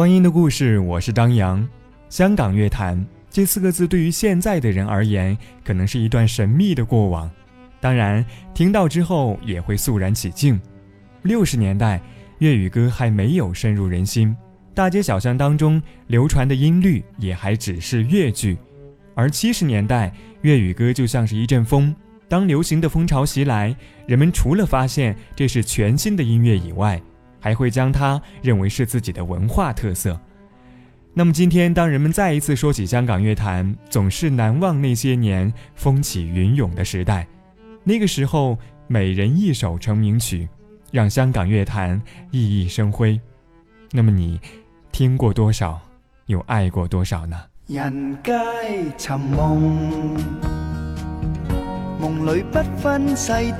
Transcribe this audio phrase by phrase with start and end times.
[0.00, 1.68] 光阴的故事，我是张扬。
[2.08, 7.30] 香港乐坛这四个字对于现在的人而言，可能是一段神秘的过往，
[7.82, 8.24] 当然
[8.54, 10.58] 听到之后也会肃然起敬。
[11.20, 12.00] 六十年代
[12.38, 14.34] 粤语歌还没有深入人心，
[14.72, 18.56] 大街小巷当中流传的音律也还只是粤剧。
[19.14, 20.10] 而七十年代
[20.40, 21.94] 粤语歌就像是一阵风，
[22.26, 26.98] 当流行的风潮袭来，人们除了发现这是全新的音乐以外。
[27.40, 30.18] 还会将它认为是自己的文化特色。
[31.14, 37.26] 那么今天，当人们再一次说起香港乐坛，总是难忘那些年风起云涌的时代。
[37.82, 40.48] 那个时候，每人一首成名曲，
[40.92, 43.20] 让香港乐坛熠熠生辉。
[43.90, 44.38] 那么你
[44.92, 45.80] 听过多少？
[46.26, 47.36] 又爱过多少呢？
[47.66, 48.32] 人皆
[52.52, 53.52] 不分西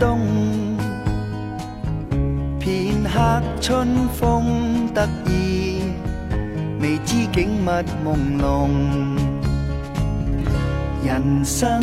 [2.61, 5.81] 片刻春风得意，
[6.79, 7.69] 未知景物
[8.05, 8.69] 朦胧。
[11.03, 11.81] 人生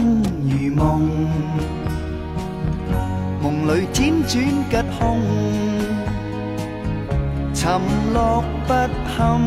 [0.47, 1.09] 如梦，
[3.41, 5.19] 梦里辗转吉凶，
[7.55, 7.81] 沉
[8.13, 8.73] 落不
[9.17, 9.41] 堪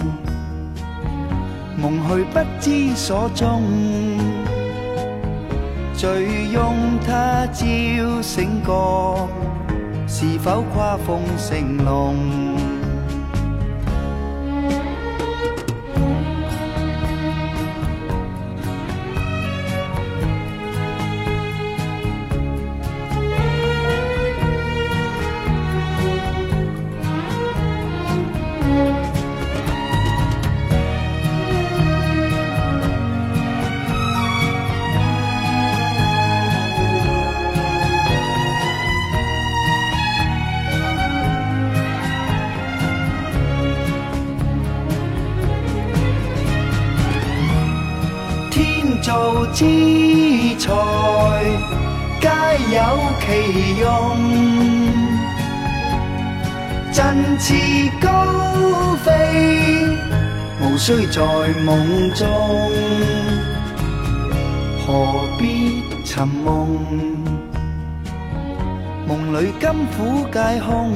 [1.76, 3.60] 梦去不知所踪。
[5.96, 6.12] 醉
[6.52, 6.74] 拥
[7.04, 7.66] 他，朝
[8.22, 9.28] 醒觉。
[10.06, 12.63] 是否跨风成龙？
[49.04, 49.64] 造之
[50.56, 50.72] 才，
[52.22, 54.16] 皆有其用，
[56.90, 57.52] 振翅
[58.00, 58.10] 高
[59.04, 59.82] 飞，
[60.62, 61.20] 毋须在
[61.66, 62.26] 梦中。
[64.86, 66.78] 何必寻梦？
[69.06, 70.92] 梦里甘苦皆空。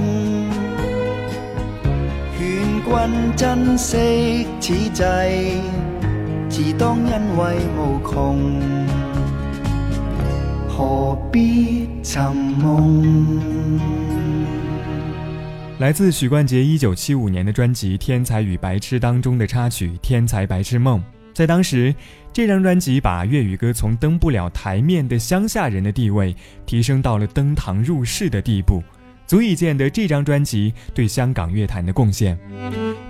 [2.39, 5.88] 劝君珍惜此际。
[6.77, 6.97] 当
[10.67, 11.87] 何必
[12.61, 13.79] 梦？
[15.79, 20.99] 来自许冠杰一九七五年的专辑《天才与白痴》当中的插曲《天才白痴梦》。
[21.33, 21.95] 在当时，
[22.33, 26.35] 这张专辑把粤语歌从登不了台面的乡下人的地位，
[26.67, 28.83] 提升到了登堂入室的地步。
[29.29, 32.37] 足以见得这张专辑对香港乐坛的贡献。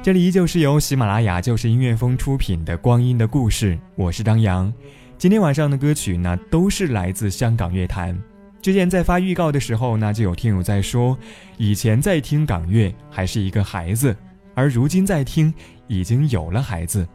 [0.03, 4.71] 这里依旧是由喜马拉雅就是音乐风出品的《光阴的故事》，我是张扬。
[5.17, 8.19] 今天晚上的歌曲呢，都是来自香港乐坛。
[8.61, 11.17] 之前在发预告的时候呢，就有听友在说，
[11.57, 14.15] 以前在听港乐还是一个孩子，
[14.57, 15.55] 而如今在听
[15.87, 17.07] 已经有了孩子。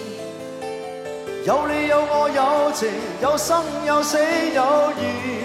[1.46, 2.87] 有你有我有情，
[3.22, 4.19] 有生有死
[4.54, 5.40] 有义。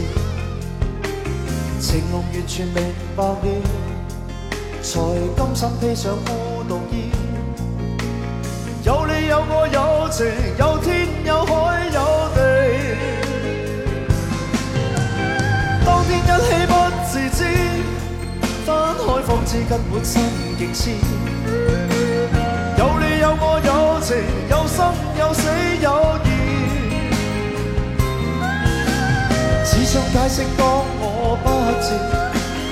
[1.80, 2.76] 情浓完全明
[3.14, 3.62] 白了，
[4.82, 4.98] 才
[5.36, 7.10] 甘心披上孤独衣。
[8.84, 10.26] 有你有我有情，
[10.58, 12.00] 有天有海有
[12.34, 12.40] 地。
[15.84, 16.74] 当天一起不
[17.04, 17.40] 自知，
[18.64, 20.22] 分开方知根本心
[20.56, 20.88] 极痴。
[22.78, 24.16] 有你有我有情，
[24.48, 25.46] 有生有死
[25.82, 26.28] 有义。
[29.64, 30.64] 只想解释当
[31.00, 31.15] 我。
[31.28, 31.90] 我不知，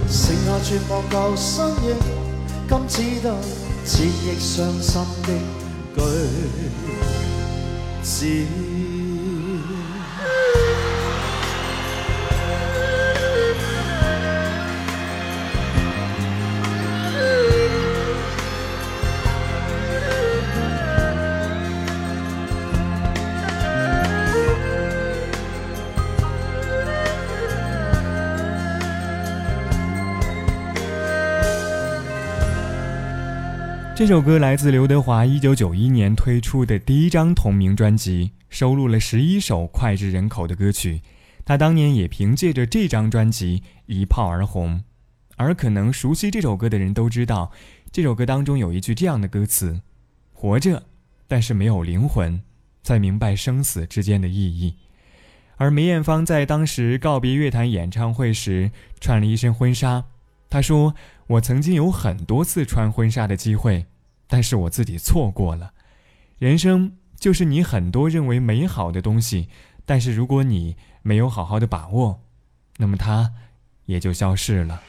[0.07, 1.95] 剩下绝望旧身影，
[2.67, 3.33] 今只得
[3.85, 5.03] 千亿伤心
[5.93, 6.01] 的句
[8.01, 8.84] 子。
[33.95, 41.01] 这首歌来自刘德华1991年推出的第一张同名专辑，收录了11首脍炙人口的歌曲。
[41.45, 44.83] 他当年也凭借着这张专辑一炮而红。
[45.37, 47.53] 而可能熟悉这首歌的人都知道，
[47.89, 49.79] 这首歌当中有一句这样的歌词
[50.33, 50.83] ：“活着，
[51.25, 52.41] 但是没有灵魂，
[52.83, 54.75] 在明白生死之间的意义。”
[55.55, 60.03] 而梅艳芳在当时告别乐坛演唱会时穿了一身婚纱，
[60.49, 60.93] 她说。
[61.27, 63.87] 我曾经有很多次穿婚纱的机会，
[64.27, 65.73] 但是我自己错过了。
[66.37, 69.49] 人生就是你很多认为美好的东西，
[69.87, 72.21] 但是如果你没有好好的把握，
[72.77, 73.31] 那么它
[73.87, 74.81] 也就消失了。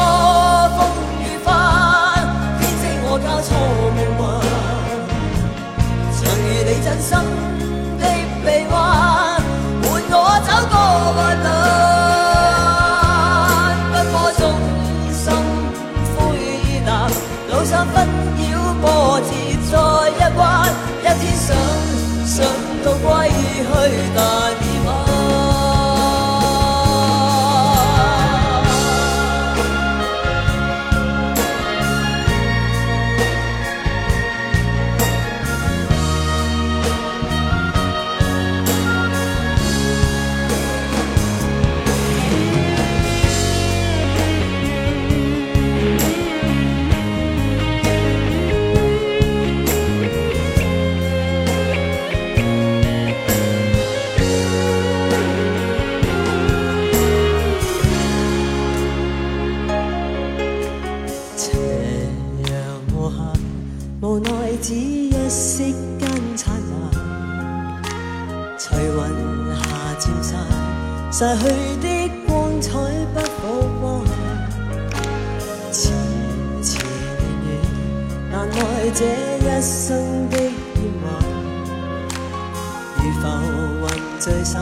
[83.22, 84.58] 浮云聚散，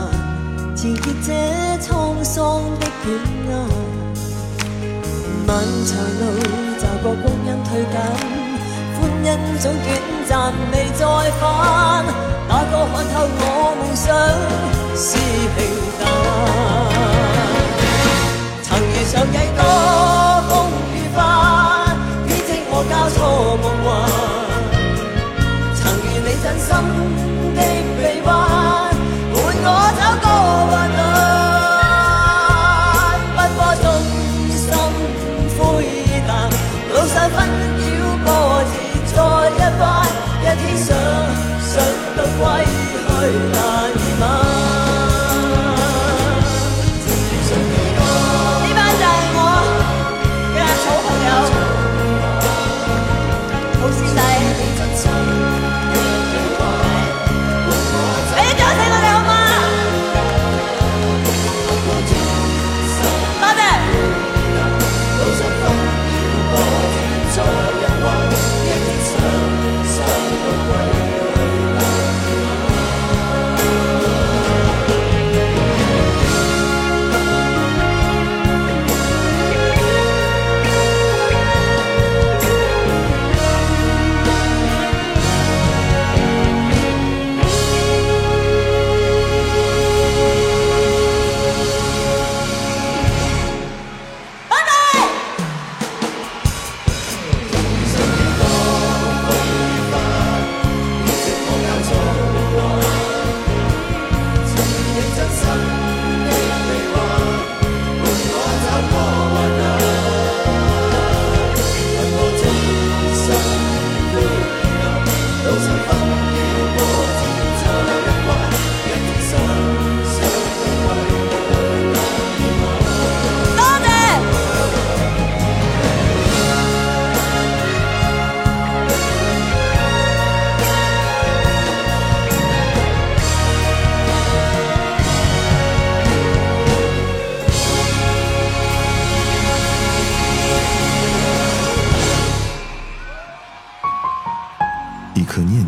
[0.75, 1.29] 缠结这
[1.83, 3.11] 沧桑的卷
[3.49, 3.51] 啊。
[5.47, 5.51] 漫
[5.87, 6.23] 长路，
[6.77, 7.09] 骤觉光
[7.47, 7.95] 阴退减，
[8.97, 9.87] 欢欣总短
[10.27, 11.03] 暂，未再
[11.39, 11.41] 返。
[12.47, 13.39] 哪个看透我
[13.81, 14.09] 梦想
[14.95, 15.17] 是
[15.57, 15.59] 平
[18.61, 18.61] 淡？
[18.61, 19.61] 曾遇上几多？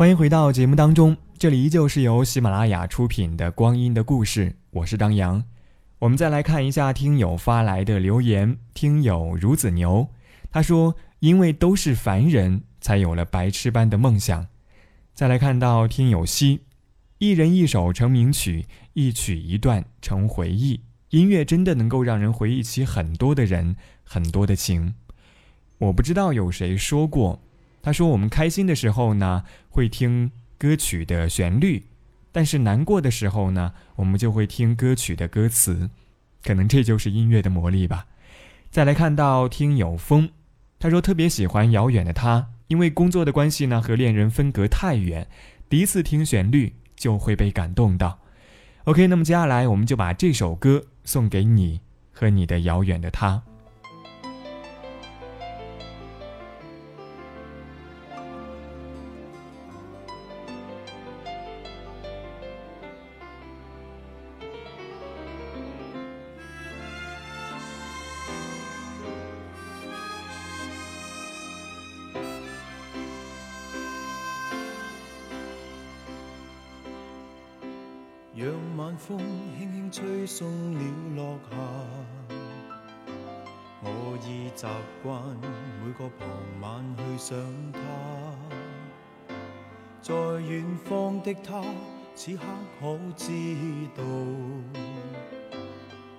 [0.00, 5.44] 欢迎回到节目当中，这里依旧是由喜马拉雅出品的《光阴的故事》，我是张扬。
[5.98, 10.08] 我们再来看一下听友发来的留言，听友孺子牛，
[10.50, 14.46] 他说：“因为都是凡人，才有了白痴般的梦想。”
[15.12, 16.60] 再来看到听友希，
[17.18, 18.64] 一人一首成名曲，
[18.94, 20.80] 一曲一段成回忆。
[21.10, 24.94] 音乐真的能够让人回忆起很多的人，很多的情。
[25.76, 27.38] 我不知道有谁说过。
[27.82, 31.80] 他说：“我们开心的时候呢，会听歌曲的旋律；
[32.32, 35.90] 但是难过的时候呢，我们就会听歌曲的歌词。
[36.42, 38.06] 可能这就是音乐的魔力吧。”
[38.70, 40.28] 再来看到听有风，
[40.78, 45.26] 他说特别喜欢《遥远的他》，因为工作的关系呢，和恋人分隔太远，
[45.68, 48.20] 第一次听旋律就会被感动到。
[48.84, 51.80] OK，那么接下来我们就把这首歌送给你
[52.12, 53.42] 和你的遥远的他。
[92.22, 92.42] 此刻
[92.78, 92.86] 可
[93.16, 93.32] 知
[93.96, 94.02] 道，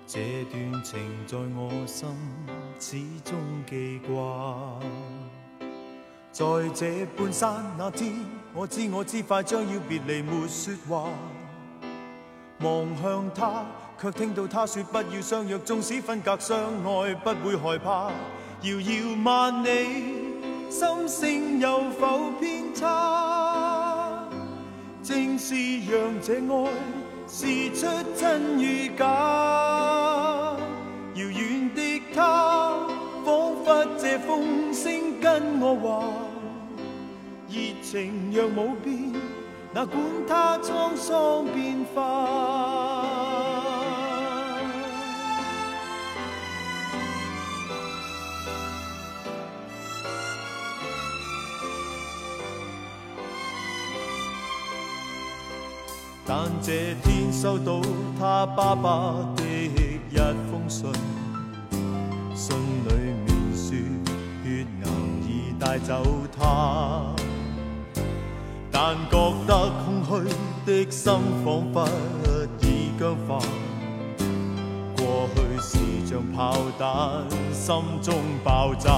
[0.04, 2.08] 这段情在我心
[2.80, 3.38] 始终
[3.70, 4.80] 记挂。
[6.32, 6.44] 在
[6.74, 8.12] 这半山那天，
[8.52, 11.08] 我知我知快将要别离，没说话。
[12.62, 13.64] 望向他，
[14.00, 18.10] 却听到他说不要相约，纵使分隔相爱，不会害怕。
[18.62, 20.20] 遥遥万里，
[20.68, 23.31] 心声有否偏差？
[25.02, 26.70] 正是让这爱
[27.26, 29.04] 试出真与假，
[31.14, 32.86] 遥远的他，
[33.24, 36.04] 仿佛借风声跟我话，
[37.48, 39.12] 热情若无变，
[39.74, 43.81] 哪管他沧桑变化。
[56.74, 57.82] 这天收到
[58.18, 60.18] 他爸爸的一
[60.50, 60.88] 封信，
[62.34, 63.76] 信里面说，
[64.42, 64.88] 血癌
[65.28, 66.02] 已带走
[66.34, 67.14] 他，
[68.70, 70.30] 但觉得空虚
[70.84, 71.12] 的心
[71.44, 71.86] 仿佛
[72.60, 73.38] 已僵化，
[74.96, 78.88] 过去是像炮弹，心中爆炸。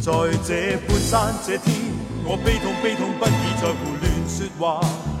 [0.00, 0.12] 在
[0.46, 1.74] 这半山这天，
[2.24, 5.17] 我悲痛悲痛不已，在胡乱说话。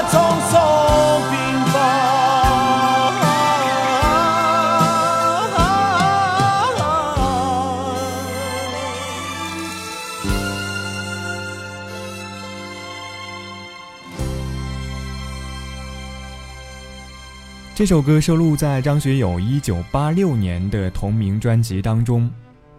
[17.84, 22.32] 这首歌收录在张学友1986年的同名专辑当中。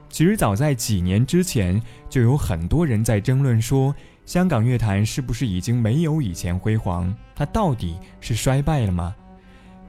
[0.08, 7.14] 其实早在几年之前，就有很多人在争论说，香港乐坛是不是已经没有以前辉煌？
[7.36, 9.14] 它到底是衰败了吗？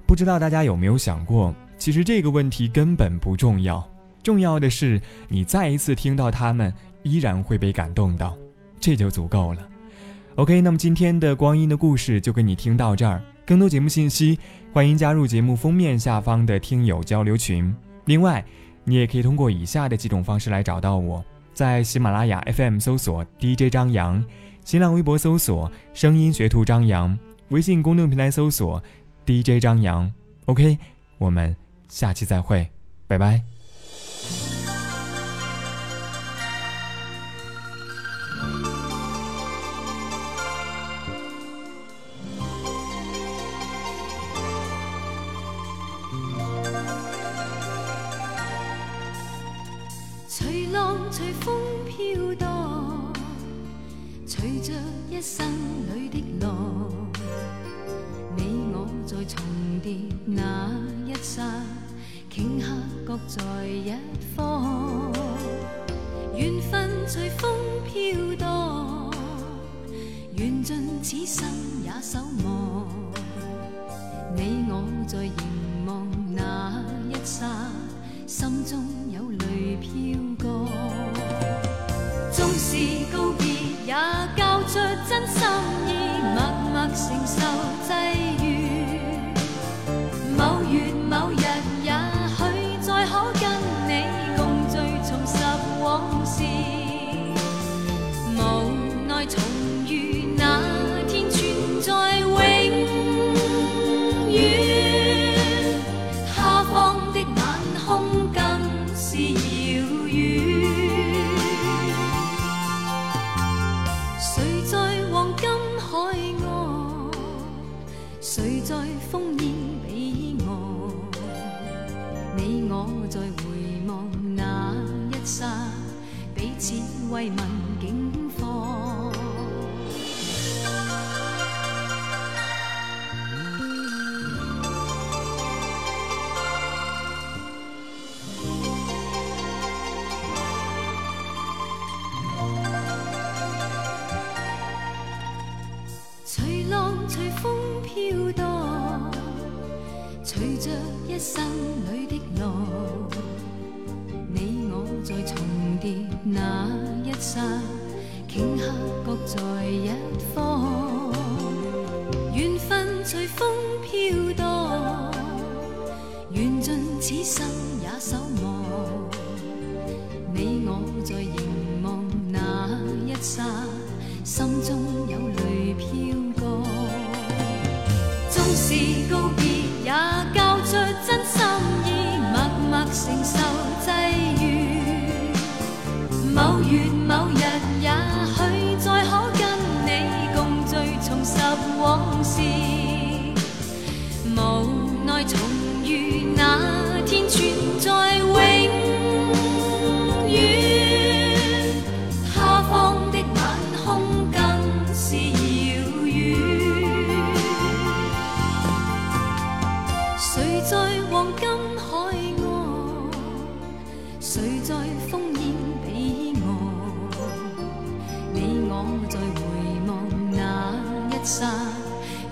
[0.06, 3.82] 不知道大家有没有想过，其实这个问题根本不重要。
[4.22, 5.00] 重要的是，
[5.30, 6.74] 你再一次听到他们，
[7.04, 8.38] 依然会被感动到，
[8.82, 9.66] 这就足够了。
[10.36, 13.22] OK，那么今天的光阴的故事就跟你听到这儿。
[13.46, 14.40] 更多节目信息，
[14.74, 17.74] 欢迎加入节目封面下方的听友交流群。
[18.06, 18.44] 另外，
[18.84, 24.24] 你也可以通过以下的几种方式来找到我：在喜马拉雅 FM 搜索 DJ 张扬，
[24.66, 27.18] 新浪微博搜索声音学徒张扬，
[27.50, 28.82] 微信公众平台搜索
[29.28, 30.12] DJ 张扬。
[30.46, 30.78] OK，
[31.20, 31.56] 我们
[31.88, 32.68] 下期再会，
[33.08, 33.44] 拜拜。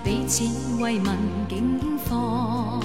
[0.04, 0.44] 彼此
[0.80, 2.80] 慰问，境况。